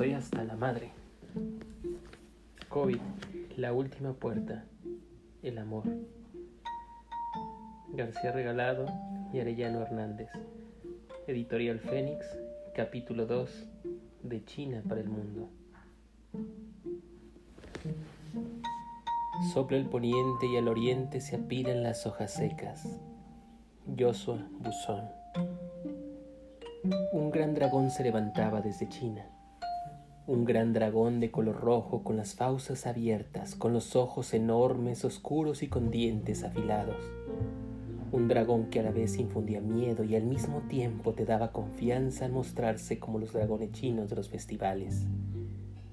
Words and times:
Estoy 0.00 0.14
hasta 0.14 0.44
la 0.44 0.56
madre. 0.56 0.92
COVID, 2.70 2.96
la 3.58 3.74
última 3.74 4.14
puerta, 4.14 4.64
el 5.42 5.58
amor. 5.58 5.84
García 7.92 8.32
Regalado 8.32 8.86
y 9.30 9.40
Arellano 9.40 9.82
Hernández. 9.82 10.30
Editorial 11.26 11.80
Fénix, 11.80 12.24
capítulo 12.74 13.26
2, 13.26 13.66
de 14.22 14.42
China 14.46 14.82
para 14.88 15.02
el 15.02 15.10
mundo. 15.10 15.50
Sopla 19.52 19.76
el 19.76 19.84
poniente 19.84 20.46
y 20.46 20.56
al 20.56 20.68
oriente 20.68 21.20
se 21.20 21.36
apilan 21.36 21.82
las 21.82 22.06
hojas 22.06 22.32
secas. 22.32 22.88
Joshua 23.98 24.48
Buzón. 24.60 25.10
Un 27.12 27.30
gran 27.30 27.52
dragón 27.52 27.90
se 27.90 28.02
levantaba 28.02 28.62
desde 28.62 28.88
China 28.88 29.30
un 30.30 30.44
gran 30.44 30.72
dragón 30.72 31.18
de 31.18 31.32
color 31.32 31.60
rojo 31.60 32.04
con 32.04 32.16
las 32.16 32.36
fauces 32.36 32.86
abiertas, 32.86 33.56
con 33.56 33.72
los 33.72 33.96
ojos 33.96 34.32
enormes, 34.32 35.04
oscuros 35.04 35.64
y 35.64 35.66
con 35.66 35.90
dientes 35.90 36.44
afilados. 36.44 36.94
Un 38.12 38.28
dragón 38.28 38.66
que 38.66 38.78
a 38.78 38.84
la 38.84 38.92
vez 38.92 39.18
infundía 39.18 39.60
miedo 39.60 40.04
y 40.04 40.14
al 40.14 40.22
mismo 40.22 40.60
tiempo 40.68 41.14
te 41.14 41.24
daba 41.24 41.50
confianza 41.50 42.26
al 42.26 42.32
mostrarse 42.32 43.00
como 43.00 43.18
los 43.18 43.32
dragones 43.32 43.72
chinos 43.72 44.08
de 44.08 44.14
los 44.14 44.28
festivales. 44.28 45.04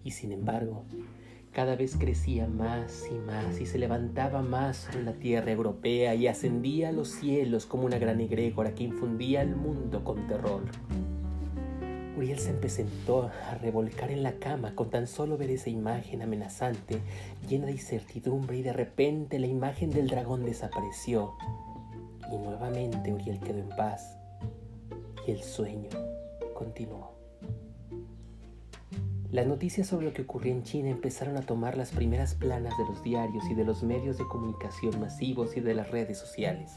Y 0.04 0.12
sin 0.12 0.32
embargo, 0.32 0.84
cada 1.52 1.76
vez 1.76 1.98
crecía 1.98 2.46
más 2.46 3.08
y 3.12 3.16
más 3.16 3.60
y 3.60 3.66
se 3.66 3.80
levantaba 3.80 4.44
más 4.44 4.78
sobre 4.78 5.02
la 5.02 5.14
tierra 5.14 5.52
europea 5.52 6.14
y 6.14 6.28
ascendía 6.28 6.90
a 6.90 6.92
los 6.92 7.08
cielos 7.08 7.66
como 7.66 7.88
una 7.88 7.98
gran 7.98 8.22
egrégora 8.22 8.76
que 8.76 8.84
infundía 8.84 9.42
al 9.42 9.56
mundo 9.56 10.04
con 10.04 10.28
terror. 10.28 10.62
Uriel 12.18 12.40
se 12.40 12.50
empezó 12.50 13.24
a 13.24 13.56
revolcar 13.62 14.10
en 14.10 14.24
la 14.24 14.34
cama 14.34 14.74
con 14.74 14.90
tan 14.90 15.06
solo 15.06 15.38
ver 15.38 15.52
esa 15.52 15.70
imagen 15.70 16.24
amenazante, 16.24 17.00
llena 17.48 17.68
de 17.68 17.74
incertidumbre, 17.74 18.58
y 18.58 18.64
de 18.64 18.74
repente 18.74 19.38
la 19.38 19.46
imagen 19.46 19.92
del 19.92 20.08
dragón 20.08 20.44
desapareció. 20.44 21.36
Y 22.32 22.38
nuevamente 22.38 23.14
Uriel 23.14 23.40
quedó 23.40 23.60
en 23.60 23.70
paz. 23.70 24.18
Y 25.28 25.32
el 25.32 25.44
sueño 25.44 25.90
continuó. 26.56 27.16
Las 29.32 29.46
noticias 29.46 29.88
sobre 29.88 30.08
lo 30.08 30.14
que 30.14 30.24
ocurría 30.24 30.54
en 30.54 30.64
China 30.64 30.90
empezaron 30.90 31.38
a 31.38 31.42
tomar 31.42 31.78
las 31.78 31.92
primeras 31.92 32.34
planas 32.34 32.76
de 32.78 32.86
los 32.86 33.04
diarios 33.04 33.44
y 33.50 33.54
de 33.54 33.66
los 33.66 33.84
medios 33.84 34.18
de 34.18 34.28
comunicación 34.28 35.00
masivos 35.00 35.56
y 35.56 35.60
de 35.60 35.76
las 35.76 35.92
redes 35.92 36.18
sociales. 36.18 36.72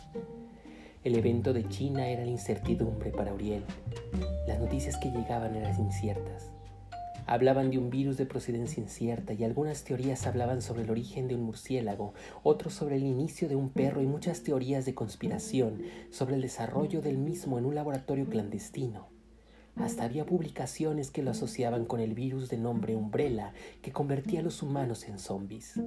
El 1.03 1.17
evento 1.17 1.55
de 1.55 1.67
China 1.67 2.07
era 2.09 2.27
la 2.27 2.31
incertidumbre 2.31 3.11
para 3.11 3.33
Uriel. 3.33 3.65
Las 4.47 4.61
noticias 4.61 4.99
que 4.99 5.11
llegaban 5.11 5.57
eran 5.57 5.81
inciertas. 5.81 6.51
Hablaban 7.25 7.71
de 7.71 7.79
un 7.79 7.89
virus 7.89 8.19
de 8.19 8.27
procedencia 8.27 8.83
incierta 8.83 9.33
y 9.33 9.43
algunas 9.45 9.83
teorías 9.83 10.27
hablaban 10.27 10.61
sobre 10.61 10.83
el 10.83 10.91
origen 10.91 11.27
de 11.27 11.37
un 11.37 11.45
murciélago, 11.45 12.13
otros 12.43 12.75
sobre 12.75 12.97
el 12.97 13.05
inicio 13.05 13.49
de 13.49 13.57
un 13.57 13.71
perro 13.71 14.03
y 14.03 14.07
muchas 14.07 14.43
teorías 14.43 14.85
de 14.85 14.95
conspiración 14.95 15.81
sobre 16.11 16.35
el 16.35 16.43
desarrollo 16.43 17.01
del 17.01 17.17
mismo 17.17 17.59
en 17.59 17.65
un 17.65 17.75
laboratorio 17.75 18.27
clandestino. 18.29 19.09
Hasta 19.77 20.05
había 20.05 20.27
publicaciones 20.27 21.11
que 21.11 21.23
lo 21.23 21.31
asociaban 21.31 21.87
con 21.87 22.01
el 22.01 22.13
virus 22.13 22.51
de 22.51 22.59
nombre 22.59 22.95
Umbrella 22.95 23.55
que 23.81 23.91
convertía 23.91 24.41
a 24.41 24.43
los 24.43 24.63
humanos 24.63 25.09
en 25.09 25.19
zombies. 25.19 25.81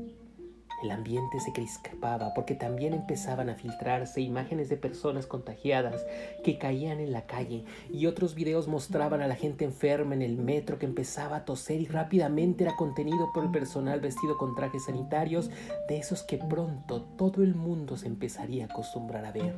El 0.84 0.92
ambiente 0.92 1.40
se 1.40 1.54
crispaba 1.54 2.34
porque 2.34 2.56
también 2.56 2.94
empezaban 2.94 3.50
a 3.50 3.56
filtrarse 3.56 4.20
imágenes 4.20 4.68
de 4.68 4.76
personas 4.76 5.28
contagiadas 5.28 6.06
que 6.44 6.58
caían 6.58 7.00
en 7.00 7.14
la 7.14 7.26
calle 7.26 7.64
y 7.90 8.06
otros 8.06 8.36
videos 8.36 8.68
mostraban 8.68 9.22
a 9.22 9.28
la 9.28 9.36
gente 9.36 9.64
enferma 9.64 10.14
en 10.14 10.22
el 10.22 10.38
metro 10.38 10.80
que 10.80 10.86
empezaba 10.86 11.38
a 11.38 11.46
toser 11.46 11.80
y 11.80 11.86
rápidamente 11.86 12.66
era 12.66 12.76
contenido 12.76 13.32
por 13.34 13.46
el 13.46 13.52
personal 13.52 14.02
vestido 14.02 14.38
con 14.38 14.56
trajes 14.56 14.84
sanitarios 14.86 15.50
de 15.88 15.98
esos 15.98 16.22
que 16.24 16.38
pronto 16.38 17.04
todo 17.18 17.44
el 17.44 17.56
mundo 17.56 17.96
se 17.96 18.08
empezaría 18.08 18.66
a 18.66 18.68
acostumbrar 18.68 19.24
a 19.24 19.32
ver. 19.32 19.56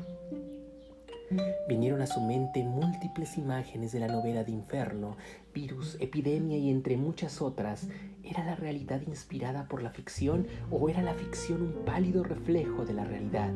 Vinieron 1.68 2.02
a 2.04 2.08
su 2.08 2.22
mente 2.22 2.64
múltiples 2.64 3.38
imágenes 3.38 3.92
de 3.92 4.00
la 4.00 4.08
novela 4.08 4.44
de 4.44 4.52
Inferno, 4.52 5.18
virus, 5.54 5.98
epidemia 6.00 6.58
y 6.58 6.70
entre 6.70 6.98
muchas 6.98 7.42
otras. 7.42 7.88
¿Era 8.26 8.44
la 8.44 8.56
realidad 8.56 9.02
inspirada 9.06 9.68
por 9.68 9.84
la 9.84 9.92
ficción 9.92 10.48
o 10.72 10.90
era 10.90 11.04
la 11.04 11.14
ficción 11.14 11.62
un 11.62 11.86
pálido 11.86 12.24
reflejo 12.24 12.84
de 12.84 12.94
la 12.94 13.06
realidad? 13.06 13.54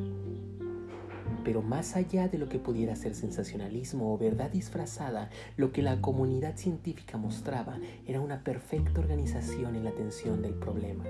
Pero 1.44 1.64
más 1.64 1.96
allá 1.96 2.28
de 2.28 2.38
lo 2.38 2.48
que 2.50 2.60
pudiera 2.60 2.96
ser 2.96 3.16
sensacionalismo 3.16 4.14
o 4.14 4.18
verdad 4.20 4.52
disfrazada, 4.52 5.32
lo 5.58 5.72
que 5.72 5.82
la 5.82 6.02
comunidad 6.02 6.56
científica 6.56 7.18
mostraba 7.18 7.80
era 8.06 8.22
una 8.22 8.44
perfecta 8.44 9.00
organización 9.00 9.76
en 9.76 9.86
la 9.86 9.90
atención 9.90 10.44
del 10.44 10.54
problema 10.54 11.06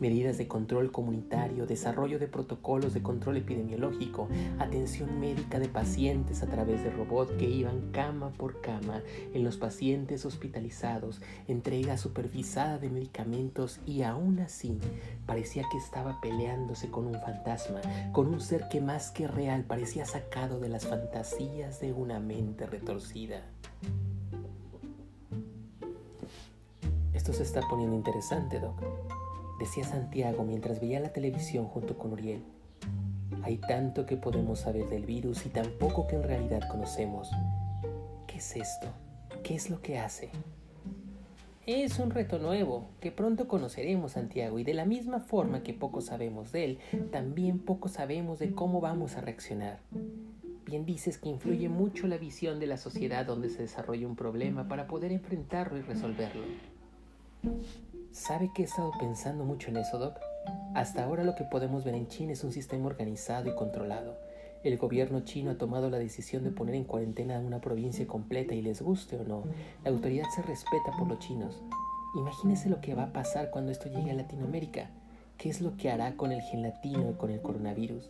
medidas 0.00 0.38
de 0.38 0.48
control 0.48 0.92
comunitario, 0.92 1.66
desarrollo 1.66 2.18
de 2.18 2.28
protocolos 2.28 2.94
de 2.94 3.02
control 3.02 3.38
epidemiológico, 3.38 4.28
atención 4.58 5.20
médica 5.20 5.58
de 5.58 5.68
pacientes 5.68 6.42
a 6.42 6.46
través 6.46 6.82
de 6.82 6.90
robots 6.90 7.32
que 7.32 7.48
iban 7.48 7.90
cama 7.92 8.30
por 8.30 8.60
cama 8.60 9.02
en 9.32 9.44
los 9.44 9.56
pacientes 9.56 10.24
hospitalizados, 10.24 11.20
entrega 11.48 11.96
supervisada 11.96 12.78
de 12.78 12.90
medicamentos 12.90 13.80
y 13.86 14.02
aún 14.02 14.40
así 14.40 14.78
parecía 15.26 15.64
que 15.70 15.78
estaba 15.78 16.20
peleándose 16.20 16.90
con 16.90 17.06
un 17.06 17.14
fantasma, 17.20 17.80
con 18.12 18.28
un 18.28 18.40
ser 18.40 18.68
que 18.68 18.80
más 18.80 19.10
que 19.10 19.26
real 19.26 19.64
parecía 19.64 20.04
sacado 20.04 20.60
de 20.60 20.68
las 20.68 20.86
fantasías 20.86 21.80
de 21.80 21.92
una 21.92 22.20
mente 22.20 22.66
retorcida. 22.66 23.42
Esto 27.12 27.32
se 27.32 27.42
está 27.42 27.60
poniendo 27.68 27.96
interesante, 27.96 28.60
Doc 28.60 28.80
decía 29.58 29.84
Santiago 29.84 30.44
mientras 30.44 30.80
veía 30.80 31.00
la 31.00 31.12
televisión 31.12 31.66
junto 31.66 31.96
con 31.96 32.12
Uriel. 32.12 32.42
Hay 33.42 33.58
tanto 33.58 34.06
que 34.06 34.16
podemos 34.16 34.60
saber 34.60 34.88
del 34.88 35.04
virus 35.04 35.46
y 35.46 35.48
tan 35.48 35.66
poco 35.78 36.06
que 36.06 36.16
en 36.16 36.22
realidad 36.22 36.68
conocemos. 36.68 37.30
¿Qué 38.26 38.36
es 38.36 38.56
esto? 38.56 38.88
¿Qué 39.42 39.54
es 39.54 39.70
lo 39.70 39.80
que 39.80 39.98
hace? 39.98 40.30
Es 41.66 41.98
un 41.98 42.10
reto 42.10 42.38
nuevo 42.38 42.90
que 43.00 43.10
pronto 43.10 43.48
conoceremos, 43.48 44.12
Santiago, 44.12 44.60
y 44.60 44.64
de 44.64 44.74
la 44.74 44.84
misma 44.84 45.18
forma 45.18 45.64
que 45.64 45.74
poco 45.74 46.00
sabemos 46.00 46.52
de 46.52 46.64
él, 46.64 46.78
también 47.10 47.58
poco 47.58 47.88
sabemos 47.88 48.38
de 48.38 48.52
cómo 48.52 48.80
vamos 48.80 49.16
a 49.16 49.20
reaccionar. 49.20 49.80
Bien 50.64 50.84
dices 50.84 51.18
que 51.18 51.28
influye 51.28 51.68
mucho 51.68 52.06
la 52.06 52.18
visión 52.18 52.60
de 52.60 52.66
la 52.66 52.76
sociedad 52.76 53.26
donde 53.26 53.50
se 53.50 53.62
desarrolla 53.62 54.06
un 54.06 54.14
problema 54.14 54.68
para 54.68 54.86
poder 54.86 55.10
enfrentarlo 55.10 55.78
y 55.78 55.82
resolverlo. 55.82 56.42
¿Sabe 58.16 58.50
que 58.54 58.62
he 58.62 58.64
estado 58.64 58.92
pensando 58.98 59.44
mucho 59.44 59.68
en 59.68 59.76
eso, 59.76 59.98
Doc? 59.98 60.18
Hasta 60.74 61.04
ahora 61.04 61.22
lo 61.22 61.34
que 61.34 61.44
podemos 61.44 61.84
ver 61.84 61.94
en 61.94 62.08
China 62.08 62.32
es 62.32 62.44
un 62.44 62.50
sistema 62.50 62.86
organizado 62.86 63.50
y 63.50 63.54
controlado. 63.54 64.16
El 64.64 64.78
gobierno 64.78 65.20
chino 65.20 65.50
ha 65.50 65.58
tomado 65.58 65.90
la 65.90 65.98
decisión 65.98 66.42
de 66.42 66.50
poner 66.50 66.76
en 66.76 66.84
cuarentena 66.84 67.38
una 67.38 67.60
provincia 67.60 68.06
completa 68.06 68.54
y 68.54 68.62
les 68.62 68.80
guste 68.80 69.18
o 69.18 69.24
no, 69.24 69.44
la 69.84 69.90
autoridad 69.90 70.24
se 70.34 70.40
respeta 70.40 70.92
por 70.98 71.08
los 71.08 71.18
chinos. 71.18 71.62
Imagínese 72.16 72.70
lo 72.70 72.80
que 72.80 72.94
va 72.94 73.04
a 73.04 73.12
pasar 73.12 73.50
cuando 73.50 73.70
esto 73.70 73.90
llegue 73.90 74.12
a 74.12 74.14
Latinoamérica. 74.14 74.88
¿Qué 75.36 75.50
es 75.50 75.60
lo 75.60 75.76
que 75.76 75.90
hará 75.90 76.16
con 76.16 76.32
el 76.32 76.40
gelatino 76.40 77.10
y 77.10 77.14
con 77.18 77.30
el 77.30 77.42
coronavirus? 77.42 78.08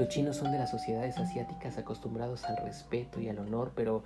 Los 0.00 0.08
chinos 0.08 0.36
son 0.36 0.50
de 0.50 0.58
las 0.58 0.72
sociedades 0.72 1.16
asiáticas 1.16 1.78
acostumbrados 1.78 2.44
al 2.44 2.56
respeto 2.56 3.20
y 3.20 3.28
al 3.28 3.38
honor, 3.38 3.70
pero 3.76 4.02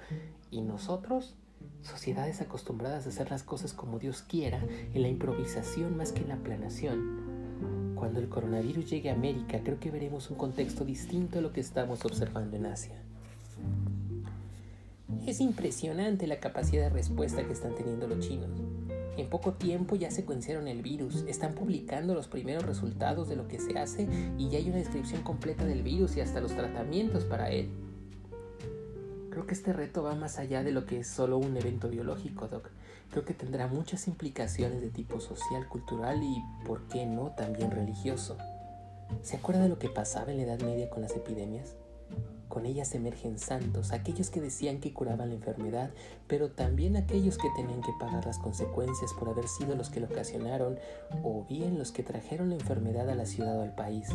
¿y 0.50 0.60
nosotros? 0.60 1.34
Sociedades 1.82 2.40
acostumbradas 2.40 3.06
a 3.06 3.08
hacer 3.10 3.30
las 3.30 3.42
cosas 3.42 3.72
como 3.72 3.98
Dios 3.98 4.22
quiera, 4.22 4.62
en 4.94 5.02
la 5.02 5.08
improvisación 5.08 5.96
más 5.96 6.12
que 6.12 6.22
en 6.22 6.28
la 6.28 6.36
planación. 6.36 7.94
Cuando 7.94 8.20
el 8.20 8.28
coronavirus 8.28 8.90
llegue 8.90 9.10
a 9.10 9.14
América, 9.14 9.60
creo 9.62 9.78
que 9.78 9.90
veremos 9.90 10.30
un 10.30 10.36
contexto 10.36 10.84
distinto 10.84 11.38
a 11.38 11.42
lo 11.42 11.52
que 11.52 11.60
estamos 11.60 12.04
observando 12.04 12.56
en 12.56 12.66
Asia. 12.66 13.00
Es 15.26 15.40
impresionante 15.40 16.26
la 16.26 16.40
capacidad 16.40 16.82
de 16.82 16.90
respuesta 16.90 17.44
que 17.44 17.52
están 17.52 17.74
teniendo 17.74 18.08
los 18.08 18.26
chinos. 18.26 18.50
En 19.16 19.28
poco 19.28 19.52
tiempo 19.52 19.94
ya 19.94 20.10
secuenciaron 20.10 20.68
el 20.68 20.82
virus, 20.82 21.24
están 21.28 21.54
publicando 21.54 22.14
los 22.14 22.28
primeros 22.28 22.64
resultados 22.64 23.28
de 23.28 23.36
lo 23.36 23.46
que 23.46 23.60
se 23.60 23.78
hace 23.78 24.08
y 24.38 24.48
ya 24.48 24.58
hay 24.58 24.68
una 24.68 24.78
descripción 24.78 25.22
completa 25.22 25.64
del 25.64 25.82
virus 25.82 26.16
y 26.16 26.22
hasta 26.22 26.40
los 26.40 26.52
tratamientos 26.52 27.24
para 27.24 27.50
él. 27.50 27.68
Creo 29.32 29.46
que 29.46 29.54
este 29.54 29.72
reto 29.72 30.02
va 30.02 30.14
más 30.14 30.38
allá 30.38 30.62
de 30.62 30.72
lo 30.72 30.84
que 30.84 31.00
es 31.00 31.08
solo 31.08 31.38
un 31.38 31.56
evento 31.56 31.88
biológico, 31.88 32.48
Doc. 32.48 32.68
Creo 33.10 33.24
que 33.24 33.32
tendrá 33.32 33.66
muchas 33.66 34.06
implicaciones 34.06 34.82
de 34.82 34.90
tipo 34.90 35.20
social, 35.20 35.66
cultural 35.68 36.22
y, 36.22 36.44
¿por 36.66 36.86
qué 36.88 37.06
no?, 37.06 37.30
también 37.30 37.70
religioso. 37.70 38.36
¿Se 39.22 39.36
acuerda 39.36 39.62
de 39.62 39.70
lo 39.70 39.78
que 39.78 39.88
pasaba 39.88 40.32
en 40.32 40.36
la 40.36 40.42
Edad 40.42 40.60
Media 40.60 40.90
con 40.90 41.00
las 41.00 41.16
epidemias? 41.16 41.76
Con 42.48 42.66
ellas 42.66 42.94
emergen 42.94 43.38
santos, 43.38 43.92
aquellos 43.92 44.28
que 44.28 44.42
decían 44.42 44.80
que 44.80 44.92
curaban 44.92 45.30
la 45.30 45.36
enfermedad, 45.36 45.92
pero 46.26 46.50
también 46.50 46.98
aquellos 46.98 47.38
que 47.38 47.48
tenían 47.56 47.80
que 47.80 47.94
pagar 47.98 48.26
las 48.26 48.38
consecuencias 48.38 49.14
por 49.14 49.30
haber 49.30 49.48
sido 49.48 49.74
los 49.76 49.88
que 49.88 50.00
lo 50.00 50.08
ocasionaron 50.08 50.78
o 51.22 51.46
bien 51.48 51.78
los 51.78 51.90
que 51.90 52.02
trajeron 52.02 52.50
la 52.50 52.56
enfermedad 52.56 53.08
a 53.08 53.14
la 53.14 53.24
ciudad 53.24 53.58
o 53.58 53.62
al 53.62 53.74
país. 53.74 54.10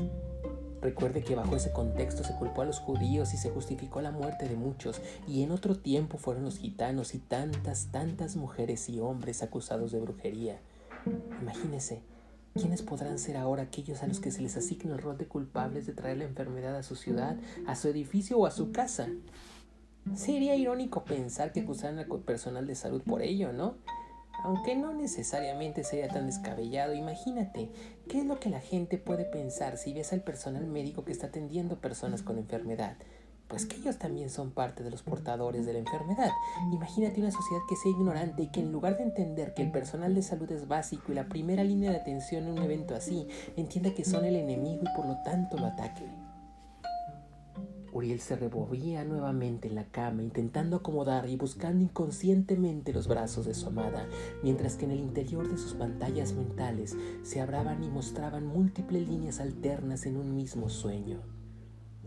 Recuerde 0.82 1.24
que 1.24 1.36
bajo 1.36 1.56
ese 1.56 1.72
contexto 1.72 2.24
se 2.24 2.36
culpó 2.36 2.62
a 2.62 2.66
los 2.66 2.80
judíos 2.80 3.34
y 3.34 3.38
se 3.38 3.50
justificó 3.50 4.02
la 4.02 4.12
muerte 4.12 4.48
de 4.48 4.56
muchos, 4.56 5.02
y 5.28 5.42
en 5.42 5.52
otro 5.52 5.76
tiempo 5.76 6.18
fueron 6.18 6.44
los 6.44 6.60
gitanos 6.60 7.16
y 7.16 7.20
tantas, 7.20 7.88
tantas 7.92 8.36
mujeres 8.36 8.88
y 8.90 9.00
hombres 9.00 9.42
acusados 9.42 9.92
de 9.92 10.00
brujería. 10.00 10.60
Imagínese, 11.42 12.02
¿quiénes 12.54 12.84
podrán 12.84 13.18
ser 13.18 13.38
ahora 13.38 13.64
aquellos 13.64 14.04
a 14.04 14.08
los 14.08 14.20
que 14.20 14.32
se 14.32 14.42
les 14.42 14.56
asigna 14.56 14.94
el 14.94 15.02
rol 15.02 15.18
de 15.18 15.28
culpables 15.28 15.86
de 15.88 15.94
traer 15.94 16.18
la 16.18 16.26
enfermedad 16.26 16.76
a 16.76 16.84
su 16.84 16.96
ciudad, 16.96 17.38
a 17.66 17.76
su 17.76 17.88
edificio 17.88 18.38
o 18.38 18.46
a 18.46 18.52
su 18.52 18.72
casa? 18.72 19.08
Sería 20.16 20.56
irónico 20.56 21.04
pensar 21.04 21.52
que 21.52 21.62
acusaran 21.62 22.00
al 22.00 22.08
personal 22.22 22.66
de 22.66 22.76
salud 22.76 23.02
por 23.02 23.22
ello, 23.22 23.52
¿no? 23.52 23.76
Aunque 24.44 24.75
no 24.75 24.94
necesariamente 24.94 25.84
sería 25.84 26.07
tan 26.07 26.28
descabellado, 26.28 26.94
imagínate, 26.94 27.69
¿qué 28.07 28.19
es 28.19 28.25
lo 28.25 28.39
que 28.39 28.50
la 28.50 28.60
gente 28.60 28.98
puede 28.98 29.25
pensar 29.25 29.78
si 29.78 29.94
ves 29.94 30.13
al 30.13 30.22
personal 30.22 30.66
médico 30.68 31.04
que 31.04 31.12
está 31.12 31.28
atendiendo 31.28 31.81
personas 31.81 32.22
con 32.22 32.38
enfermedad? 32.38 32.98
Pues 33.48 33.66
que 33.66 33.78
ellos 33.78 33.98
también 33.98 34.30
son 34.30 34.51
parte 34.51 34.84
de 34.84 34.92
los 34.92 35.04
portadores 35.04 35.66
de 35.66 35.74
la 35.74 35.80
enfermedad. 35.80 36.31
Imagínate 36.74 37.22
una 37.22 37.31
sociedad 37.31 37.62
que 37.69 37.78
sea 37.78 37.92
ignorante 37.92 38.44
y 38.44 38.48
que 38.48 38.60
en 38.60 38.74
lugar 38.74 38.98
de 38.98 39.04
entender 39.04 39.54
que 39.54 39.63
el 39.63 39.72
personal 39.72 40.13
de 40.13 40.22
salud 40.22 40.51
es 40.51 40.68
básico 40.68 41.12
y 41.12 41.16
la 41.16 41.30
primera 41.30 41.63
línea 41.63 41.92
de 41.92 41.98
atención 41.98 42.44
en 42.45 42.51
un 42.51 42.63
evento 42.63 42.94
así, 42.94 43.28
entienda 43.56 43.94
que 43.94 44.04
son 44.04 44.25
el 44.25 44.36
enemigo 44.36 44.81
y 44.83 44.95
por 44.95 45.06
lo 45.06 45.22
tanto 45.24 45.57
lo 45.57 45.68
ataque. 45.68 46.27
Uriel 47.98 48.20
se 48.20 48.36
revolvía 48.36 49.04
nuevamente 49.04 49.68
en 49.68 49.74
la 49.74 49.90
cama, 49.90 50.22
intentando 50.22 50.78
acomodar 50.78 51.28
y 51.28 51.36
buscando 51.36 51.84
inconscientemente 51.84 52.94
los 52.94 53.08
brazos 53.08 53.48
de 53.48 53.56
su 53.56 53.68
amada, 53.68 54.08
mientras 54.44 54.76
que 54.76 54.86
en 54.86 54.92
el 54.92 55.00
interior 55.00 55.50
de 55.50 55.58
sus 55.58 55.74
pantallas 55.74 56.34
mentales 56.34 56.96
se 57.24 57.42
abraban 57.42 57.84
y 57.84 57.90
mostraban 57.90 58.46
múltiples 58.46 59.08
líneas 59.08 59.40
alternas 59.40 60.06
en 60.06 60.18
un 60.18 60.36
mismo 60.36 60.70
sueño. 60.70 61.37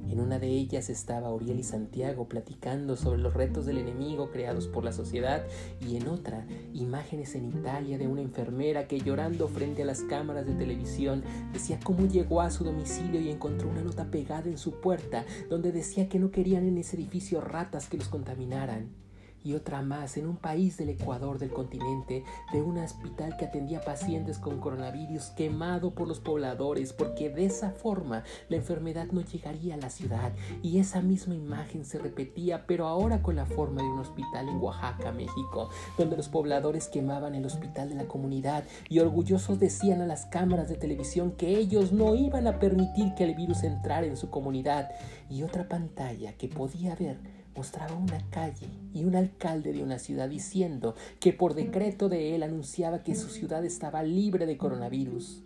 En 0.08 0.20
una 0.20 0.38
de 0.38 0.48
ellas 0.48 0.90
estaba 0.90 1.32
Uriel 1.32 1.60
y 1.60 1.62
Santiago 1.62 2.28
platicando 2.28 2.96
sobre 2.96 3.20
los 3.20 3.34
retos 3.34 3.66
del 3.66 3.78
enemigo 3.78 4.30
creados 4.30 4.66
por 4.66 4.84
la 4.84 4.92
sociedad 4.92 5.44
y 5.80 5.96
en 5.96 6.08
otra 6.08 6.46
imágenes 6.72 7.34
en 7.34 7.48
Italia 7.48 7.98
de 7.98 8.08
una 8.08 8.22
enfermera 8.22 8.86
que 8.86 9.00
llorando 9.00 9.48
frente 9.48 9.82
a 9.82 9.86
las 9.86 10.02
cámaras 10.02 10.46
de 10.46 10.54
televisión 10.54 11.22
decía 11.52 11.78
cómo 11.82 12.06
llegó 12.06 12.40
a 12.40 12.50
su 12.50 12.64
domicilio 12.64 13.20
y 13.20 13.30
encontró 13.30 13.68
una 13.68 13.82
nota 13.82 14.10
pegada 14.10 14.48
en 14.48 14.58
su 14.58 14.80
puerta 14.80 15.24
donde 15.48 15.72
decía 15.72 16.08
que 16.08 16.18
no 16.18 16.30
querían 16.30 16.66
en 16.66 16.78
ese 16.78 16.96
edificio 16.96 17.40
ratas 17.40 17.88
que 17.88 17.98
los 17.98 18.08
contaminaran 18.08 18.99
y 19.42 19.54
otra 19.54 19.82
más 19.82 20.16
en 20.16 20.26
un 20.26 20.36
país 20.36 20.76
del 20.76 20.90
Ecuador 20.90 21.38
del 21.38 21.50
continente 21.50 22.24
de 22.52 22.62
un 22.62 22.78
hospital 22.78 23.36
que 23.36 23.46
atendía 23.46 23.80
pacientes 23.80 24.38
con 24.38 24.60
coronavirus 24.60 25.30
quemado 25.30 25.94
por 25.94 26.08
los 26.08 26.20
pobladores 26.20 26.92
porque 26.92 27.30
de 27.30 27.46
esa 27.46 27.70
forma 27.70 28.24
la 28.48 28.56
enfermedad 28.56 29.06
no 29.12 29.22
llegaría 29.22 29.74
a 29.74 29.78
la 29.78 29.90
ciudad. 29.90 30.32
Y 30.62 30.78
esa 30.78 31.00
misma 31.00 31.34
imagen 31.34 31.84
se 31.84 31.98
repetía 31.98 32.66
pero 32.66 32.86
ahora 32.86 33.22
con 33.22 33.36
la 33.36 33.46
forma 33.46 33.82
de 33.82 33.88
un 33.88 33.98
hospital 33.98 34.48
en 34.48 34.56
Oaxaca, 34.56 35.12
México, 35.12 35.70
donde 35.96 36.16
los 36.16 36.28
pobladores 36.28 36.88
quemaban 36.88 37.34
el 37.34 37.46
hospital 37.46 37.88
de 37.88 37.94
la 37.94 38.06
comunidad 38.06 38.64
y 38.88 38.98
orgullosos 38.98 39.58
decían 39.58 40.00
a 40.00 40.06
las 40.06 40.26
cámaras 40.26 40.68
de 40.68 40.76
televisión 40.76 41.32
que 41.32 41.56
ellos 41.56 41.92
no 41.92 42.14
iban 42.14 42.46
a 42.46 42.58
permitir 42.58 43.14
que 43.14 43.24
el 43.24 43.34
virus 43.34 43.62
entrara 43.62 44.06
en 44.06 44.16
su 44.16 44.30
comunidad. 44.30 44.90
Y 45.28 45.42
otra 45.42 45.68
pantalla 45.68 46.32
que 46.34 46.48
podía 46.48 46.94
ver 46.94 47.39
mostraba 47.56 47.94
una 47.94 48.20
calle 48.30 48.68
y 48.94 49.04
un 49.04 49.16
alcalde 49.16 49.72
de 49.72 49.82
una 49.82 49.98
ciudad 49.98 50.28
diciendo 50.28 50.94
que 51.18 51.32
por 51.32 51.54
decreto 51.54 52.08
de 52.08 52.34
él 52.34 52.42
anunciaba 52.42 53.02
que 53.02 53.14
su 53.14 53.28
ciudad 53.28 53.64
estaba 53.64 54.02
libre 54.02 54.46
de 54.46 54.56
coronavirus 54.56 55.42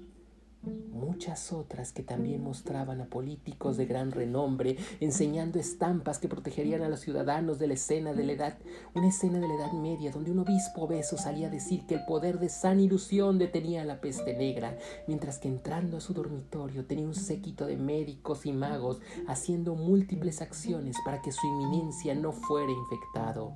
muchas 0.64 1.52
otras 1.52 1.92
que 1.92 2.02
también 2.02 2.42
mostraban 2.42 3.00
a 3.00 3.06
políticos 3.06 3.76
de 3.76 3.86
gran 3.86 4.10
renombre 4.10 4.76
enseñando 5.00 5.58
estampas 5.58 6.18
que 6.18 6.28
protegerían 6.28 6.82
a 6.82 6.88
los 6.88 7.00
ciudadanos 7.00 7.58
de 7.58 7.66
la 7.66 7.74
escena 7.74 8.12
de 8.12 8.24
la 8.24 8.32
edad, 8.32 8.58
una 8.94 9.08
escena 9.08 9.38
de 9.38 9.48
la 9.48 9.54
Edad 9.54 9.72
Media 9.72 10.10
donde 10.10 10.30
un 10.30 10.40
obispo 10.40 10.82
obeso 10.82 11.16
salía 11.16 11.48
a 11.48 11.50
decir 11.50 11.86
que 11.86 11.94
el 11.94 12.04
poder 12.04 12.38
de 12.38 12.48
san 12.48 12.80
ilusión 12.80 13.38
detenía 13.38 13.84
la 13.84 14.00
peste 14.00 14.34
negra, 14.34 14.76
mientras 15.06 15.38
que 15.38 15.48
entrando 15.48 15.96
a 15.96 16.00
su 16.00 16.14
dormitorio 16.14 16.86
tenía 16.86 17.06
un 17.06 17.14
séquito 17.14 17.66
de 17.66 17.76
médicos 17.76 18.46
y 18.46 18.52
magos 18.52 19.00
haciendo 19.26 19.74
múltiples 19.74 20.40
acciones 20.42 20.96
para 21.04 21.20
que 21.20 21.32
su 21.32 21.46
inminencia 21.46 22.14
no 22.14 22.32
fuera 22.32 22.72
infectado. 22.72 23.54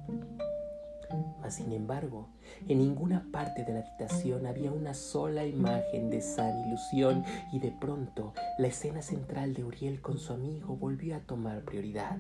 Mas 1.40 1.55
sin 1.55 1.72
embargo, 1.72 2.28
en 2.69 2.78
ninguna 2.78 3.26
parte 3.32 3.64
de 3.64 3.72
la 3.72 3.81
habitación 3.81 4.46
había 4.46 4.72
una 4.72 4.94
sola 4.94 5.46
imagen 5.46 6.10
de 6.10 6.20
San 6.20 6.66
Ilusión 6.66 7.25
y 7.52 7.60
de 7.60 7.70
pronto 7.70 8.34
la 8.58 8.66
escena 8.66 9.02
central 9.02 9.55
de 9.55 9.64
Uriel 9.64 10.00
con 10.00 10.19
su 10.19 10.32
amigo 10.32 10.76
volvió 10.76 11.16
a 11.16 11.20
tomar 11.20 11.64
prioridad. 11.64 12.19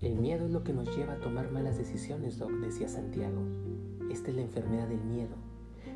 El 0.00 0.16
miedo 0.16 0.46
es 0.46 0.52
lo 0.52 0.64
que 0.64 0.72
nos 0.72 0.94
lleva 0.96 1.14
a 1.14 1.20
tomar 1.20 1.50
malas 1.50 1.78
decisiones, 1.78 2.38
Doc, 2.38 2.50
decía 2.52 2.88
Santiago. 2.88 3.42
Esta 4.10 4.30
es 4.30 4.36
la 4.36 4.42
enfermedad 4.42 4.88
del 4.88 5.02
miedo. 5.02 5.53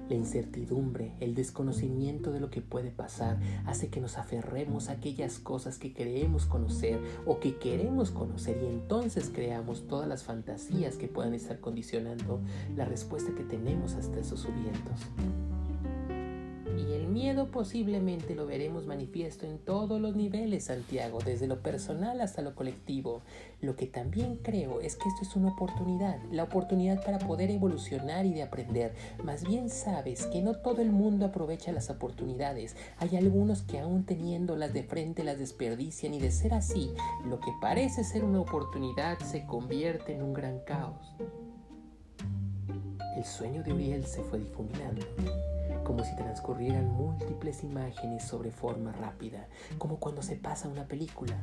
La 0.08 0.14
incertidumbre, 0.14 1.12
el 1.20 1.34
desconocimiento 1.34 2.32
de 2.32 2.40
lo 2.40 2.50
que 2.50 2.60
puede 2.60 2.90
pasar, 2.90 3.38
hace 3.66 3.88
que 3.88 4.00
nos 4.00 4.18
aferremos 4.18 4.88
a 4.88 4.92
aquellas 4.92 5.38
cosas 5.38 5.78
que 5.78 5.92
creemos 5.92 6.46
conocer 6.46 6.98
o 7.26 7.40
que 7.40 7.56
queremos 7.56 8.10
conocer 8.10 8.58
y 8.62 8.66
entonces 8.66 9.30
creamos 9.32 9.86
todas 9.86 10.08
las 10.08 10.24
fantasías 10.24 10.96
que 10.96 11.08
puedan 11.08 11.34
estar 11.34 11.60
condicionando 11.60 12.40
la 12.76 12.84
respuesta 12.84 13.34
que 13.34 13.44
tenemos 13.44 13.94
hasta 13.94 14.20
esos 14.20 14.46
vientos 14.46 15.47
miedo 17.18 17.48
posiblemente 17.50 18.36
lo 18.36 18.46
veremos 18.46 18.86
manifiesto 18.86 19.44
en 19.44 19.58
todos 19.58 20.00
los 20.00 20.14
niveles, 20.14 20.66
Santiago, 20.66 21.18
desde 21.24 21.48
lo 21.48 21.60
personal 21.64 22.20
hasta 22.20 22.42
lo 22.42 22.54
colectivo. 22.54 23.22
Lo 23.60 23.74
que 23.74 23.86
también 23.86 24.36
creo 24.36 24.80
es 24.80 24.94
que 24.94 25.08
esto 25.08 25.22
es 25.22 25.34
una 25.34 25.48
oportunidad, 25.48 26.20
la 26.30 26.44
oportunidad 26.44 27.04
para 27.04 27.18
poder 27.18 27.50
evolucionar 27.50 28.24
y 28.24 28.34
de 28.34 28.44
aprender. 28.44 28.94
Más 29.24 29.42
bien 29.42 29.68
sabes 29.68 30.26
que 30.26 30.42
no 30.42 30.54
todo 30.54 30.80
el 30.80 30.92
mundo 30.92 31.26
aprovecha 31.26 31.72
las 31.72 31.90
oportunidades. 31.90 32.76
Hay 32.98 33.16
algunos 33.16 33.62
que 33.62 33.80
aún 33.80 34.04
teniéndolas 34.04 34.72
de 34.72 34.84
frente 34.84 35.24
las 35.24 35.40
desperdician 35.40 36.14
y 36.14 36.20
de 36.20 36.30
ser 36.30 36.54
así, 36.54 36.92
lo 37.26 37.40
que 37.40 37.50
parece 37.60 38.04
ser 38.04 38.22
una 38.22 38.40
oportunidad 38.40 39.18
se 39.18 39.44
convierte 39.44 40.14
en 40.14 40.22
un 40.22 40.34
gran 40.34 40.60
caos. 40.60 41.16
El 43.16 43.24
sueño 43.24 43.64
de 43.64 43.72
Uriel 43.72 44.06
se 44.06 44.22
fue 44.22 44.38
difuminando 44.38 45.04
como 45.88 46.04
si 46.04 46.14
transcurrieran 46.16 46.86
múltiples 46.86 47.64
imágenes 47.64 48.22
sobre 48.22 48.50
forma 48.50 48.92
rápida, 48.92 49.48
como 49.78 49.98
cuando 49.98 50.20
se 50.20 50.36
pasa 50.36 50.68
una 50.68 50.86
película. 50.86 51.34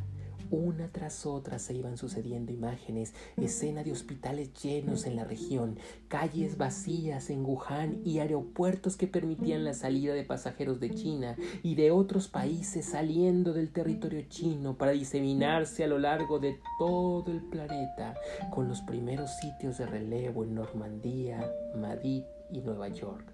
Una 0.52 0.88
tras 0.88 1.26
otra 1.26 1.58
se 1.58 1.74
iban 1.74 1.98
sucediendo 1.98 2.52
imágenes, 2.52 3.16
escena 3.38 3.84
de 3.84 3.92
hospitales 3.92 4.54
llenos 4.54 5.08
en 5.08 5.16
la 5.16 5.24
región, 5.24 5.80
calles 6.08 6.60
vacías 6.60 7.32
en 7.32 7.44
Wuhan 7.44 8.02
y 8.06 8.20
aeropuertos 8.20 8.98
que 8.98 9.08
permitían 9.08 9.64
la 9.64 9.74
salida 9.74 10.14
de 10.14 10.24
pasajeros 10.24 10.80
de 10.80 10.94
China 10.94 11.36
y 11.64 11.74
de 11.74 11.90
otros 11.90 12.28
países 12.28 12.86
saliendo 12.86 13.52
del 13.52 13.72
territorio 13.72 14.22
chino 14.30 14.78
para 14.78 14.92
diseminarse 14.92 15.84
a 15.84 15.88
lo 15.88 15.98
largo 15.98 16.38
de 16.38 16.60
todo 16.78 17.32
el 17.32 17.42
planeta, 17.42 18.14
con 18.54 18.68
los 18.68 18.82
primeros 18.82 19.32
sitios 19.38 19.80
de 19.80 19.88
relevo 19.88 20.44
en 20.44 20.54
Normandía, 20.54 21.52
Madrid 21.76 22.22
y 22.52 22.62
Nueva 22.62 22.90
York 22.90 23.34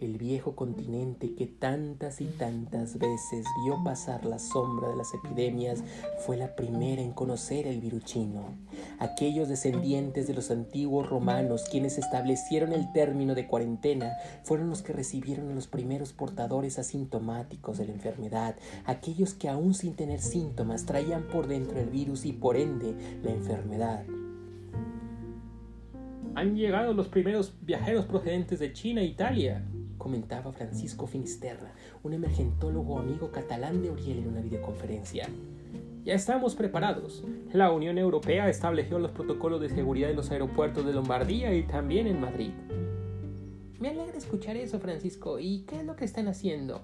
el 0.00 0.16
viejo 0.16 0.56
continente 0.56 1.34
que 1.34 1.46
tantas 1.46 2.20
y 2.20 2.26
tantas 2.26 2.98
veces 2.98 3.46
vio 3.64 3.82
pasar 3.84 4.24
la 4.24 4.38
sombra 4.38 4.88
de 4.88 4.96
las 4.96 5.12
epidemias, 5.12 5.84
fue 6.24 6.36
la 6.36 6.56
primera 6.56 7.02
en 7.02 7.12
conocer 7.12 7.66
el 7.66 7.80
viruchino. 7.80 8.56
Aquellos 8.98 9.48
descendientes 9.48 10.26
de 10.26 10.34
los 10.34 10.50
antiguos 10.50 11.08
romanos, 11.08 11.64
quienes 11.70 11.98
establecieron 11.98 12.72
el 12.72 12.90
término 12.92 13.34
de 13.34 13.46
cuarentena, 13.46 14.16
fueron 14.42 14.70
los 14.70 14.82
que 14.82 14.92
recibieron 14.92 15.50
a 15.50 15.54
los 15.54 15.66
primeros 15.66 16.12
portadores 16.12 16.78
asintomáticos 16.78 17.78
de 17.78 17.86
la 17.86 17.92
enfermedad, 17.92 18.56
aquellos 18.86 19.34
que 19.34 19.48
aún 19.48 19.74
sin 19.74 19.94
tener 19.94 20.20
síntomas 20.20 20.86
traían 20.86 21.24
por 21.24 21.46
dentro 21.46 21.78
el 21.78 21.90
virus 21.90 22.24
y 22.24 22.32
por 22.32 22.56
ende 22.56 23.20
la 23.22 23.32
enfermedad. 23.32 24.04
Han 26.34 26.56
llegado 26.56 26.94
los 26.94 27.08
primeros 27.08 27.54
viajeros 27.62 28.06
procedentes 28.06 28.60
de 28.60 28.72
China 28.72 29.00
e 29.00 29.06
Italia, 29.06 29.64
comentaba 29.98 30.52
Francisco 30.52 31.06
Finisterra, 31.06 31.72
un 32.02 32.14
emergentólogo 32.14 32.98
amigo 32.98 33.30
catalán 33.30 33.82
de 33.82 33.90
Uriel 33.90 34.18
en 34.18 34.28
una 34.28 34.40
videoconferencia. 34.40 35.28
Ya 36.04 36.14
estamos 36.14 36.54
preparados. 36.54 37.24
La 37.52 37.72
Unión 37.72 37.98
Europea 37.98 38.48
estableció 38.48 38.98
los 38.98 39.10
protocolos 39.10 39.60
de 39.60 39.68
seguridad 39.68 40.10
en 40.10 40.16
los 40.16 40.30
aeropuertos 40.30 40.86
de 40.86 40.94
Lombardía 40.94 41.52
y 41.54 41.64
también 41.64 42.06
en 42.06 42.20
Madrid. 42.20 42.52
Me 43.78 43.88
alegra 43.88 44.16
escuchar 44.16 44.56
eso, 44.56 44.78
Francisco. 44.78 45.38
¿Y 45.38 45.64
qué 45.66 45.80
es 45.80 45.84
lo 45.84 45.96
que 45.96 46.04
están 46.04 46.28
haciendo? 46.28 46.82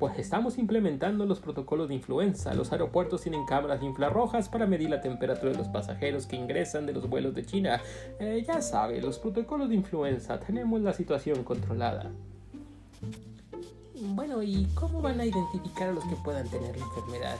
Pues 0.00 0.18
estamos 0.18 0.56
implementando 0.56 1.26
los 1.26 1.40
protocolos 1.40 1.88
de 1.88 1.94
influenza. 1.94 2.54
Los 2.54 2.72
aeropuertos 2.72 3.20
tienen 3.20 3.44
cámaras 3.44 3.82
infrarrojas 3.82 4.48
para 4.48 4.66
medir 4.66 4.88
la 4.88 5.02
temperatura 5.02 5.52
de 5.52 5.58
los 5.58 5.68
pasajeros 5.68 6.26
que 6.26 6.36
ingresan 6.36 6.86
de 6.86 6.94
los 6.94 7.06
vuelos 7.06 7.34
de 7.34 7.44
China. 7.44 7.82
Eh, 8.18 8.42
ya 8.46 8.62
sabe, 8.62 9.02
los 9.02 9.18
protocolos 9.18 9.68
de 9.68 9.74
influenza 9.74 10.40
tenemos 10.40 10.80
la 10.80 10.94
situación 10.94 11.44
controlada. 11.44 12.10
Bueno, 14.00 14.42
¿y 14.42 14.68
cómo 14.74 15.02
van 15.02 15.20
a 15.20 15.26
identificar 15.26 15.90
a 15.90 15.92
los 15.92 16.04
que 16.06 16.16
puedan 16.16 16.48
tener 16.48 16.78
la 16.78 16.86
enfermedad? 16.86 17.36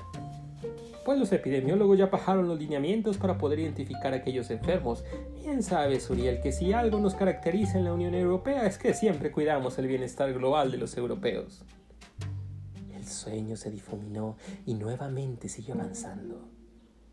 Pues 1.07 1.19
los 1.19 1.33
epidemiólogos 1.33 1.97
ya 1.97 2.09
bajaron 2.09 2.47
los 2.47 2.59
lineamientos 2.59 3.17
para 3.17 3.39
poder 3.39 3.61
identificar 3.61 4.13
a 4.13 4.17
aquellos 4.17 4.51
enfermos. 4.51 5.03
Bien 5.43 5.63
sabes, 5.63 6.11
Uriel, 6.11 6.43
que 6.43 6.53
si 6.53 6.75
algo 6.75 7.01
nos 7.01 7.15
caracteriza 7.15 7.79
en 7.79 7.87
la 7.87 7.95
Unión 7.95 8.15
Europea 8.15 8.67
es 8.67 8.77
que 8.77 8.93
siempre 8.93 9.33
cuidamos 9.33 9.79
el 9.79 9.87
bienestar 9.87 10.31
global 10.35 10.71
de 10.71 10.77
los 10.77 10.95
europeos. 10.99 11.65
Sueño 13.11 13.57
se 13.57 13.71
difuminó 13.71 14.37
y 14.65 14.75
nuevamente 14.75 15.49
siguió 15.49 15.75
avanzando. 15.75 16.49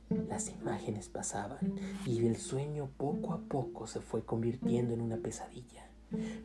Las 0.10 0.50
imágenes 0.50 1.10
pasaban 1.10 1.76
y 2.06 2.26
el 2.26 2.38
sueño 2.38 2.90
poco 2.96 3.34
a 3.34 3.40
poco 3.40 3.88
se 3.88 4.00
fue 4.00 4.24
convirtiendo 4.24 4.94
en 4.94 5.02
una 5.02 5.18
pesadilla. 5.18 5.88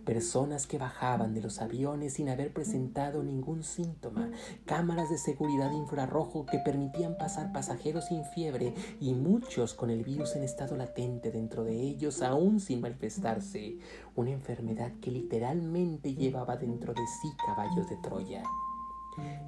Personas 0.04 0.66
que 0.66 0.78
bajaban 0.78 1.34
de 1.34 1.40
los 1.40 1.60
aviones 1.60 2.14
sin 2.14 2.28
haber 2.28 2.52
presentado 2.52 3.22
ningún 3.22 3.62
síntoma, 3.62 4.32
cámaras 4.64 5.08
de 5.10 5.18
seguridad 5.18 5.70
infrarrojo 5.70 6.44
que 6.46 6.58
permitían 6.58 7.16
pasar 7.16 7.52
pasajeros 7.52 8.06
sin 8.06 8.24
fiebre 8.24 8.74
y 9.00 9.14
muchos 9.14 9.74
con 9.74 9.90
el 9.90 10.02
virus 10.02 10.34
en 10.34 10.42
estado 10.42 10.76
latente 10.76 11.30
dentro 11.30 11.62
de 11.62 11.80
ellos 11.80 12.22
aún 12.22 12.58
sin 12.58 12.80
manifestarse, 12.80 13.78
una 14.16 14.32
enfermedad 14.32 14.90
que 15.00 15.12
literalmente 15.12 16.16
llevaba 16.16 16.56
dentro 16.56 16.92
de 16.92 17.06
sí 17.22 17.28
caballos 17.46 17.88
de 17.88 17.96
Troya. 18.02 18.42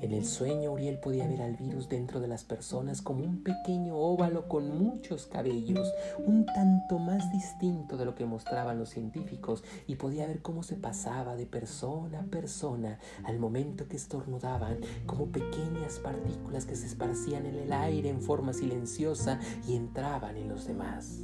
En 0.00 0.12
el 0.12 0.24
sueño 0.24 0.72
Uriel 0.72 0.98
podía 0.98 1.26
ver 1.26 1.40
al 1.40 1.56
virus 1.56 1.88
dentro 1.88 2.20
de 2.20 2.28
las 2.28 2.44
personas 2.44 3.00
como 3.00 3.24
un 3.24 3.42
pequeño 3.42 3.96
óvalo 3.96 4.48
con 4.48 4.78
muchos 4.78 5.26
cabellos, 5.26 5.92
un 6.18 6.44
tanto 6.44 6.98
más 6.98 7.32
distinto 7.32 7.96
de 7.96 8.04
lo 8.04 8.14
que 8.14 8.26
mostraban 8.26 8.78
los 8.78 8.90
científicos, 8.90 9.64
y 9.86 9.96
podía 9.96 10.26
ver 10.26 10.42
cómo 10.42 10.62
se 10.62 10.76
pasaba 10.76 11.36
de 11.36 11.46
persona 11.46 12.20
a 12.20 12.24
persona 12.24 12.98
al 13.24 13.38
momento 13.38 13.88
que 13.88 13.96
estornudaban, 13.96 14.78
como 15.06 15.28
pequeñas 15.28 15.98
partículas 15.98 16.66
que 16.66 16.76
se 16.76 16.86
esparcían 16.86 17.46
en 17.46 17.56
el 17.56 17.72
aire 17.72 18.10
en 18.10 18.20
forma 18.20 18.52
silenciosa 18.52 19.40
y 19.66 19.76
entraban 19.76 20.36
en 20.36 20.48
los 20.48 20.66
demás. 20.66 21.20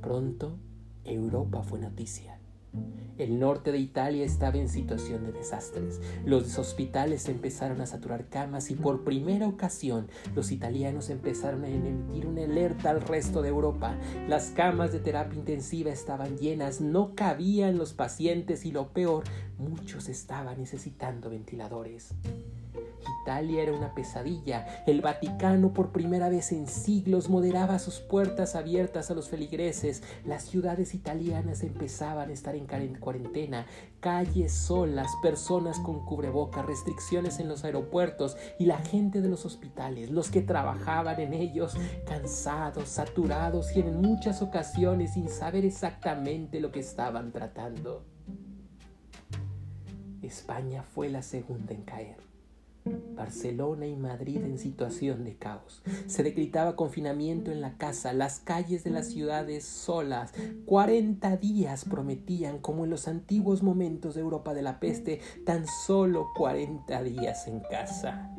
Pronto, 0.00 0.58
Europa 1.04 1.62
fue 1.62 1.78
noticia. 1.78 2.39
El 3.20 3.38
norte 3.38 3.70
de 3.70 3.76
Italia 3.76 4.24
estaba 4.24 4.56
en 4.56 4.70
situación 4.70 5.26
de 5.26 5.32
desastres. 5.32 6.00
Los 6.24 6.56
hospitales 6.58 7.28
empezaron 7.28 7.82
a 7.82 7.86
saturar 7.86 8.30
camas 8.30 8.70
y 8.70 8.76
por 8.76 9.04
primera 9.04 9.46
ocasión 9.46 10.08
los 10.34 10.50
italianos 10.50 11.10
empezaron 11.10 11.64
a 11.64 11.68
emitir 11.68 12.26
una 12.26 12.44
alerta 12.44 12.88
al 12.88 13.02
resto 13.02 13.42
de 13.42 13.50
Europa. 13.50 13.94
Las 14.26 14.48
camas 14.50 14.92
de 14.92 15.00
terapia 15.00 15.38
intensiva 15.38 15.90
estaban 15.90 16.38
llenas, 16.38 16.80
no 16.80 17.14
cabían 17.14 17.76
los 17.76 17.92
pacientes 17.92 18.64
y 18.64 18.72
lo 18.72 18.88
peor, 18.94 19.24
muchos 19.58 20.08
estaban 20.08 20.58
necesitando 20.58 21.28
ventiladores. 21.28 22.14
Italia 23.22 23.62
era 23.62 23.72
una 23.72 23.94
pesadilla. 23.94 24.84
El 24.86 25.02
Vaticano 25.02 25.72
por 25.72 25.92
primera 25.92 26.28
vez 26.28 26.52
en 26.52 26.66
siglos 26.66 27.28
moderaba 27.28 27.78
sus 27.78 28.00
puertas 28.00 28.56
abiertas 28.56 29.10
a 29.10 29.14
los 29.14 29.28
feligreses. 29.28 30.02
Las 30.24 30.44
ciudades 30.44 30.94
italianas 30.94 31.62
empezaban 31.62 32.30
a 32.30 32.32
estar 32.32 32.54
en 32.54 32.66
cuarentena. 32.96 33.66
Calles 34.00 34.52
solas, 34.52 35.10
personas 35.22 35.78
con 35.80 36.04
cubrebocas, 36.06 36.64
restricciones 36.64 37.38
en 37.38 37.48
los 37.48 37.64
aeropuertos 37.64 38.36
y 38.58 38.64
la 38.64 38.78
gente 38.78 39.20
de 39.20 39.28
los 39.28 39.44
hospitales, 39.44 40.10
los 40.10 40.30
que 40.30 40.40
trabajaban 40.40 41.20
en 41.20 41.34
ellos, 41.34 41.76
cansados, 42.06 42.88
saturados 42.88 43.76
y 43.76 43.80
en 43.80 44.00
muchas 44.00 44.40
ocasiones 44.40 45.14
sin 45.14 45.28
saber 45.28 45.66
exactamente 45.66 46.60
lo 46.60 46.72
que 46.72 46.80
estaban 46.80 47.32
tratando. 47.32 48.04
España 50.22 50.82
fue 50.82 51.10
la 51.10 51.22
segunda 51.22 51.74
en 51.74 51.82
caer. 51.82 52.29
Barcelona 52.84 53.86
y 53.86 53.96
Madrid 53.96 54.38
en 54.38 54.58
situación 54.58 55.24
de 55.24 55.36
caos. 55.36 55.82
Se 56.06 56.22
decretaba 56.22 56.76
confinamiento 56.76 57.52
en 57.52 57.60
la 57.60 57.76
casa, 57.76 58.12
las 58.12 58.40
calles 58.40 58.84
de 58.84 58.90
las 58.90 59.08
ciudades 59.08 59.64
solas. 59.64 60.32
Cuarenta 60.64 61.36
días 61.36 61.84
prometían, 61.84 62.58
como 62.58 62.84
en 62.84 62.90
los 62.90 63.08
antiguos 63.08 63.62
momentos 63.62 64.14
de 64.14 64.22
Europa 64.22 64.54
de 64.54 64.62
la 64.62 64.80
peste, 64.80 65.20
tan 65.44 65.66
solo 65.66 66.28
cuarenta 66.34 67.02
días 67.02 67.46
en 67.46 67.60
casa. 67.60 68.34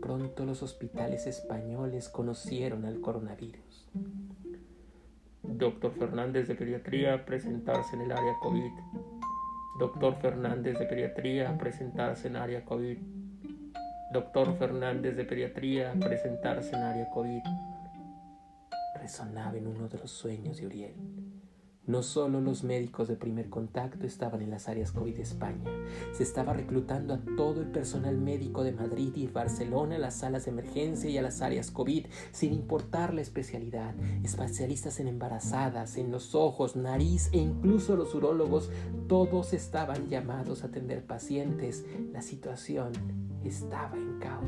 Pronto 0.00 0.46
los 0.46 0.62
hospitales 0.62 1.26
españoles 1.26 2.08
conocieron 2.08 2.84
al 2.84 3.00
coronavirus. 3.00 3.88
Doctor 5.42 5.92
Fernández 5.92 6.48
de 6.48 6.54
Pediatría 6.54 7.24
presentarse 7.24 7.96
en 7.96 8.02
el 8.02 8.12
área 8.12 8.34
COVID. 8.40 8.70
Doctor 9.78 10.16
Fernández 10.16 10.76
de 10.76 10.86
Pediatría, 10.86 11.56
presentarse 11.56 12.26
en 12.26 12.34
área 12.34 12.64
COVID. 12.64 12.98
Doctor 14.12 14.58
Fernández 14.58 15.16
de 15.16 15.24
Pediatría, 15.24 15.94
presentarse 16.00 16.74
en 16.74 16.82
área 16.82 17.08
COVID. 17.10 17.42
Resonaba 19.00 19.56
en 19.56 19.68
uno 19.68 19.88
de 19.88 19.98
los 19.98 20.10
sueños 20.10 20.56
de 20.56 20.66
Uriel. 20.66 20.94
No 21.88 22.02
solo 22.02 22.42
los 22.42 22.64
médicos 22.64 23.08
de 23.08 23.16
primer 23.16 23.48
contacto 23.48 24.06
estaban 24.06 24.42
en 24.42 24.50
las 24.50 24.68
áreas 24.68 24.92
COVID 24.92 25.16
de 25.16 25.22
España, 25.22 25.70
se 26.12 26.22
estaba 26.22 26.52
reclutando 26.52 27.14
a 27.14 27.20
todo 27.34 27.62
el 27.62 27.68
personal 27.68 28.18
médico 28.18 28.62
de 28.62 28.72
Madrid 28.72 29.10
y 29.16 29.26
Barcelona 29.26 29.96
a 29.96 29.98
las 29.98 30.16
salas 30.16 30.44
de 30.44 30.50
emergencia 30.50 31.08
y 31.08 31.16
a 31.16 31.22
las 31.22 31.40
áreas 31.40 31.70
COVID, 31.70 32.04
sin 32.30 32.52
importar 32.52 33.14
la 33.14 33.22
especialidad. 33.22 33.94
Especialistas 34.22 35.00
en 35.00 35.08
embarazadas, 35.08 35.96
en 35.96 36.10
los 36.10 36.34
ojos, 36.34 36.76
nariz 36.76 37.30
e 37.32 37.38
incluso 37.38 37.96
los 37.96 38.14
urólogos, 38.14 38.70
todos 39.08 39.54
estaban 39.54 40.08
llamados 40.08 40.64
a 40.64 40.66
atender 40.66 41.06
pacientes. 41.06 41.86
La 42.12 42.20
situación 42.20 42.92
estaba 43.44 43.96
en 43.96 44.18
caos. 44.18 44.44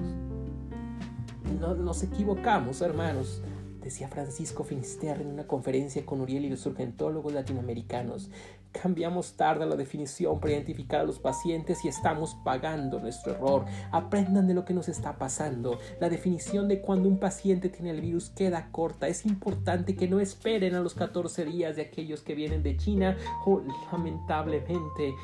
No 1.58 1.74
nos 1.74 2.02
equivocamos, 2.02 2.82
hermanos 2.82 3.40
decía 3.80 4.08
Francisco 4.08 4.64
Finisterre 4.64 5.22
en 5.22 5.28
una 5.28 5.46
conferencia 5.46 6.04
con 6.04 6.20
Uriel 6.20 6.44
y 6.44 6.50
los 6.50 6.66
urgentólogos 6.66 7.32
latinoamericanos. 7.32 8.30
Cambiamos 8.72 9.32
tarde 9.32 9.66
la 9.66 9.74
definición 9.74 10.38
para 10.38 10.52
identificar 10.52 11.00
a 11.00 11.04
los 11.04 11.18
pacientes 11.18 11.84
y 11.84 11.88
estamos 11.88 12.36
pagando 12.44 13.00
nuestro 13.00 13.32
error. 13.32 13.64
Aprendan 13.90 14.46
de 14.46 14.54
lo 14.54 14.64
que 14.64 14.74
nos 14.74 14.88
está 14.88 15.18
pasando. 15.18 15.78
La 15.98 16.08
definición 16.08 16.68
de 16.68 16.80
cuando 16.80 17.08
un 17.08 17.18
paciente 17.18 17.68
tiene 17.68 17.90
el 17.90 18.00
virus 18.00 18.30
queda 18.30 18.70
corta. 18.70 19.08
Es 19.08 19.26
importante 19.26 19.96
que 19.96 20.06
no 20.06 20.20
esperen 20.20 20.74
a 20.74 20.80
los 20.80 20.94
14 20.94 21.44
días 21.46 21.74
de 21.74 21.82
aquellos 21.82 22.22
que 22.22 22.36
vienen 22.36 22.62
de 22.62 22.76
China 22.76 23.16
o 23.44 23.60
lamentablemente. 23.90 25.14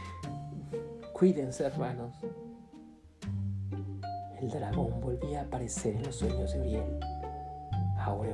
Cuídense, 1.13 1.65
hermanos. 1.65 2.17
El 4.41 4.51
dragón 4.51 5.01
volvía 5.01 5.41
a 5.41 5.45
aparecer 5.45 5.95
en 5.95 6.03
los 6.03 6.17
sueños 6.17 6.53
de 6.53 6.61
Uriel 6.61 7.16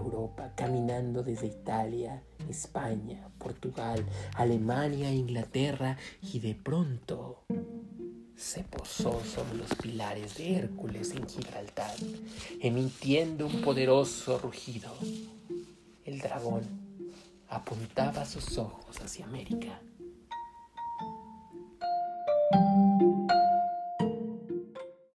Europa, 0.02 0.52
caminando 0.54 1.22
desde 1.22 1.46
Italia, 1.46 2.22
España, 2.48 3.28
Portugal, 3.38 4.04
Alemania, 4.34 5.12
Inglaterra 5.12 5.96
y 6.20 6.40
de 6.40 6.54
pronto 6.54 7.44
se 8.36 8.64
posó 8.64 9.22
sobre 9.24 9.58
los 9.58 9.74
pilares 9.80 10.36
de 10.36 10.56
Hércules 10.56 11.12
en 11.12 11.28
Gibraltar, 11.28 11.94
emitiendo 12.60 13.46
un 13.46 13.62
poderoso 13.62 14.38
rugido. 14.38 14.92
El 16.04 16.18
dragón 16.18 16.62
apuntaba 17.48 18.24
sus 18.24 18.58
ojos 18.58 19.00
hacia 19.00 19.26
América. 19.26 19.80